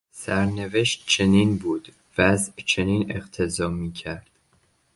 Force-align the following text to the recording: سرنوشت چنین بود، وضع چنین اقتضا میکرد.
سرنوشت 0.11 1.05
چنین 1.07 1.57
بود، 1.57 1.93
وضع 2.17 2.51
چنین 2.65 3.11
اقتضا 3.15 3.67
میکرد. 3.69 4.29